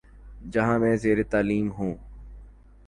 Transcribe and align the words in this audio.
جہاں 0.51 0.77
میں 0.79 0.95
زیرتعلیم 0.95 1.71
ہوں 1.71 1.93